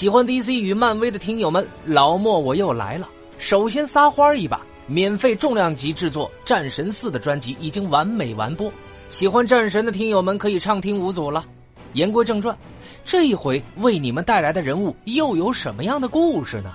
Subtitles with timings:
[0.00, 3.06] 喜欢 DC 与漫威的听友们，老莫我又来了。
[3.38, 8.72] 首先撒花一把，免费重量级制作《战神四》的专辑已经完美完播，
[9.10, 11.44] 喜欢战神的听友们可以畅听无阻了。
[11.92, 12.56] 言归正传，
[13.04, 16.72] 这一回为你们带来的人物又有什么样的故事呢？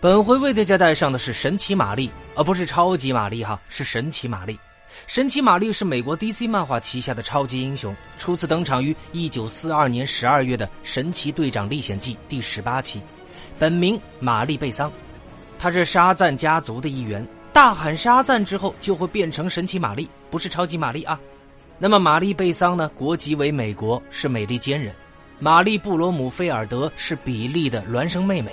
[0.00, 4.56] 本回为大家带上的是神奇玛丽，而不是超级玛丽哈，是神奇玛丽。
[5.06, 13.00] 神奇玛丽是美国 DC 漫画旗下的超级英雄，初次登场于1942年12月的《神奇队长历险记》第十八期，
[13.58, 14.92] 本名玛丽贝桑，
[15.58, 17.26] 她是沙赞家族的一员。
[17.52, 21.18] 大喊沙赞之后，就会变成神奇玛丽，不是超级玛丽啊。
[21.78, 22.88] 那么玛丽贝桑呢？
[22.94, 24.94] 国籍为美国，是美利坚人。
[25.40, 28.52] 玛丽布罗姆菲尔德是比利的孪生妹妹。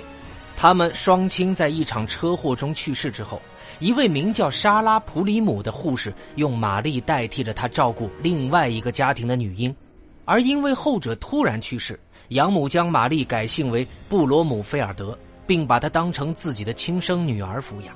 [0.60, 3.40] 他们双亲在一场车祸中去世之后，
[3.78, 9.72] 一位名叫莎拉普里姆的护士用玛丽代替了她照顾另外一个家庭的女婴，
[10.24, 11.96] 而因为后者突然去世，
[12.30, 15.16] 养母将玛丽改姓为布罗姆菲尔德，
[15.46, 17.94] 并把她当成自己的亲生女儿抚养。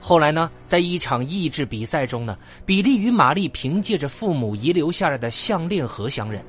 [0.00, 6.42] 后来呢，在一场益智比赛中呢，比利与玛丽凭借着父母遗留下来的项链盒相认。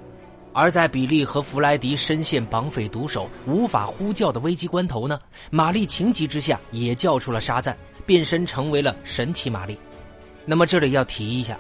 [0.53, 5.19] 而在比利和弗莱迪深陷绑匪毒手无法呼叫的危机关头呢，
[5.52, 9.77] 玛丽情急之下也叫出了沙赞，变身成为了神奇玛丽。
[10.45, 11.58] 那么这里要提一下，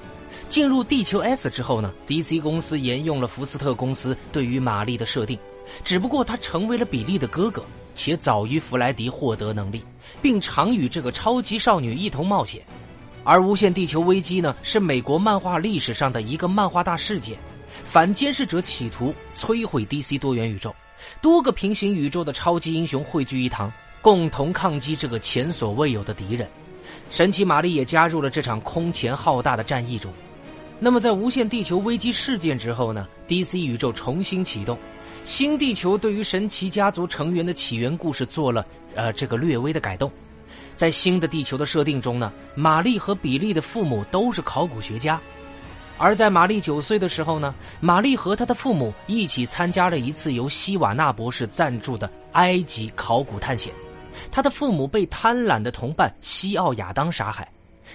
[0.49, 5.37] 进入地球 S 之后呢，DC 公司沿用了福斯特公司对于玛丽的设定，
[5.83, 9.83] 只不过他成为了比利的哥哥，且早于弗莱迪获得能力，
[10.21, 12.65] 并常与这个超级少女一同冒险。
[13.23, 17.37] 而无限地球危机呢，是美国漫画历史上的一个漫画大事件。
[17.83, 20.73] 反监视者企图摧毁 DC 多元宇宙，
[21.21, 26.47] 多个平行宇宙的超级英雄汇聚一堂，共同抗击这个前所未有的敌人。
[27.09, 30.11] 神奇玛丽也加入了这场空前浩大的战役中。
[30.79, 34.77] 那么，在无限地球危机事件之后呢？DC 宇宙重新启动，
[35.25, 38.65] 新地球对于神奇家族成员的起源故事做了
[38.95, 40.09] 呃这个略微的改动。
[40.75, 45.19] 在新的地球的设定中呢，玛丽和比利的父母都是考古学家。
[45.99, 53.73] 而在玛丽九岁的时候呢，玛丽和她的父母一起参加了一次由希瓦纳博士赞助的埃及考古探险。
[54.31, 57.47] 她的父母被贪婪的同伴西奥亚当杀害，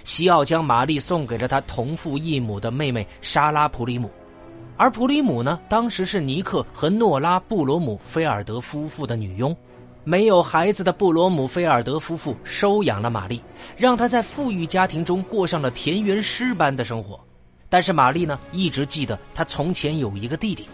[0.03, 4.09] 西奥将玛丽送给了他同父异母的妹妹莎拉普里姆，
[4.77, 9.55] 而普里姆呢，当时是尼克和诺拉布罗姆菲尔德夫妇的女佣。
[10.03, 13.41] 没有孩子的布罗姆菲尔德夫妇收养了玛丽，
[13.75, 17.19] 让她在富裕家庭中过上了田园诗般的生活。
[17.69, 20.67] 但是玛丽呢，一直记得她从前有一个弟弟。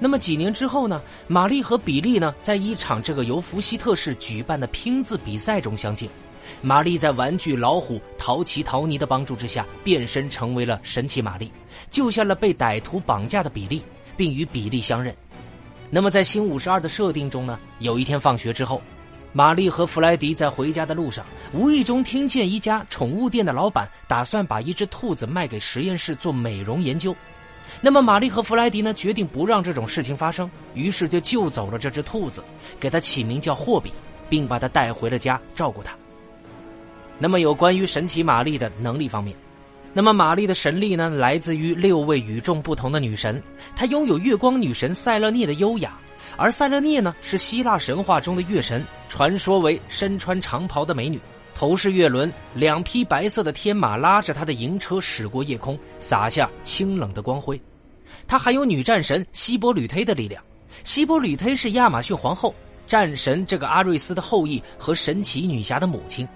[0.00, 6.08] 那么几年之后呢，玛丽和比利呢，在一场这个由福希特市举办的拼字比赛中相见。
[6.60, 11.50] 玛丽在玩具老虎淘奇陶尼的帮助之下，变身成为了神奇玛丽，
[11.90, 13.82] 救下了被歹徒绑架的比利，
[14.16, 15.14] 并与比利相认。
[15.90, 18.82] 那么在新五十二的设定中呢，有一天放学之后。
[19.36, 27.12] 玛丽和弗莱迪在回家的路上，无意中听见一家宠物店的老板打算把一只兔子卖给实验室做美容研究。
[27.80, 32.44] 那么，玛丽和弗莱迪呢，决定不让这种事情发生，于是就救走了这只兔子，
[32.78, 33.92] 给它起名叫霍比，
[34.28, 35.96] 并把它带回了家照顾它。
[37.18, 39.34] 那么，有关于神奇玛丽的能力方面，
[39.96, 43.40] 那么玛丽的神力呢，来自于六位与众不同的女神，
[43.76, 45.96] 她拥有月光女神塞勒涅的优雅。
[46.36, 51.20] 而塞勒涅呢，是希腊神话中的月神，传说为身穿长袍的美女，
[51.54, 57.60] 头是月轮，两匹白色的天马拉着她的银车驶过夜空，洒下清冷的光辉。
[58.26, 60.42] 她还有女战神希波吕忒的力量，
[60.82, 62.52] 希波吕忒是亚马逊皇后、
[62.84, 66.26] 战神这个阿瑞斯的后裔和神奇女侠的母亲，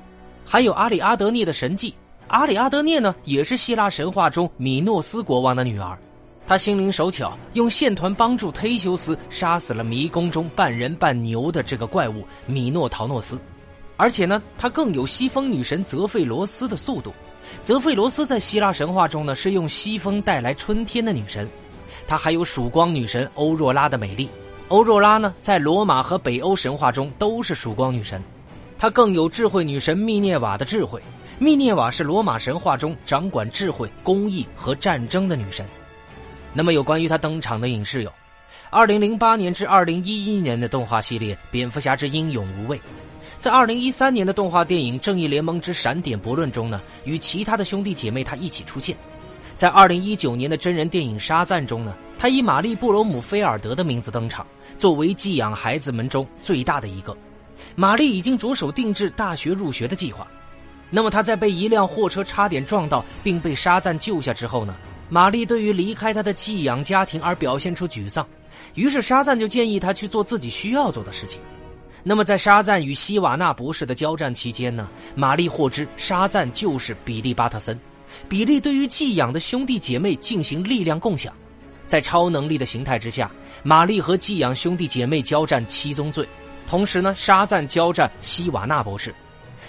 [0.45, 1.93] 还有阿里阿德涅的神迹。
[2.29, 5.99] 阿里阿德涅呢，也是希腊神话中米诺斯国王的女儿。
[6.47, 13.39] 他心灵手巧，用线团帮助忒修斯杀死了迷宫中半人半牛的这个怪物米诺陶诺斯，
[13.97, 17.13] 而且呢，他更有西风女神泽费罗斯的速度。
[17.63, 21.49] 泽费罗斯在希腊神话中呢，是用西风带来春天的女神。
[22.07, 24.29] 她还有曙光女神欧若拉的美丽。
[24.69, 28.23] 欧若拉呢，在罗马和北欧神话中都是曙光女神。
[28.79, 31.03] 她更有智慧女神密涅瓦的智慧。
[31.41, 35.67] 密涅瓦是罗马神话中掌管智慧、公义和战争的女神。
[36.53, 38.13] 那么有关于他登场的影视有，
[38.71, 42.77] 二零零八年至二零一一年的动画系列《蝙蝠侠之英勇无畏》，
[43.39, 48.97] 在二零一三年的动画电影《正义联盟之闪点驳论》中呢，与其他的兄弟姐妹他一起出现，
[49.55, 54.45] 在二零一九年的真人电影《沙赞》中呢，他以玛丽布罗姆菲尔德的名字登场，
[54.77, 57.17] 作为寄养孩子们中最大的一个。
[57.75, 60.27] 玛丽已经着手定制大学入学的计划。
[60.91, 64.75] 那么他在被一辆货车差点撞到并被沙赞救下之后呢？
[65.11, 68.27] 玛丽对于离开她的寄养家庭而表现出沮丧，
[68.75, 71.41] 于是沙赞就建议她去做自己需要做的事情。
[72.03, 74.89] 那么，在沙赞与希瓦纳博士的交战期间呢？
[75.15, 77.79] 玛丽获知沙赞就是比利·巴特森，
[78.29, 81.35] 比利对于寄养的兄弟姐妹进行力量共享，
[81.87, 83.31] 在超能力的形态之下，
[83.63, 86.27] 玛丽和寄养兄弟姐妹交战七宗罪，
[86.69, 89.15] 同时呢，沙赞交战希瓦纳博士。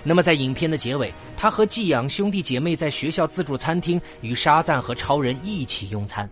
[0.04, 6.30] 那么，在影片的结尾，他和寄养兄弟姐妹在学校自助餐厅与沙赞和超人一起用餐。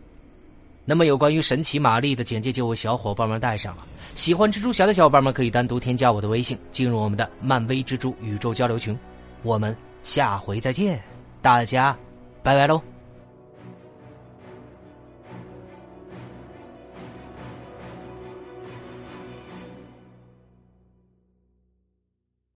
[0.86, 3.86] 那么有关于神奇玛丽的简介就为小伙伴们带上了。
[4.14, 8.98] 喜欢蜘蛛侠的小伙伴们可以单独添加我的微信，进入我们的漫威蜘蛛宇宙交流群。
[9.44, 11.02] 我们下回再见，
[11.42, 11.98] 大家
[12.44, 12.97] 拜拜喽。